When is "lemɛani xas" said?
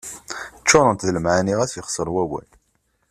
1.15-1.73